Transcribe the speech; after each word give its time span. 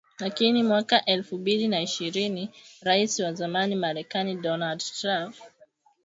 Lakini 0.19 0.63
mwaka 0.63 1.05
elfu 1.05 1.37
mbili 1.37 1.67
na 1.67 1.81
ishirni 1.81 2.49
Rais 2.81 3.19
wa 3.19 3.33
zamani 3.33 3.75
Marekani 3.75 4.35
Donald 4.35 4.81
Trump 4.81 5.35